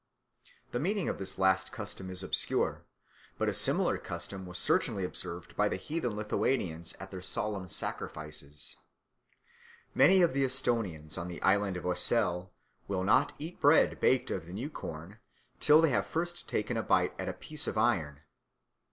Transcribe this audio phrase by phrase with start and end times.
[0.71, 2.85] The meaning of this last custom is obscure,
[3.37, 8.77] but a similar custom was certainly observed by the heathen Lithuanians at their solemn sacrifices.
[9.93, 12.51] Many of the Esthonians of the island of Oesel
[12.87, 15.19] will not eat bread baked of the new corn
[15.59, 18.21] till they have first taken a bite at a piece of iron.